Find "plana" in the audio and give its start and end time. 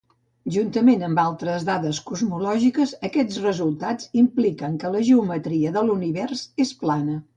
6.85-7.21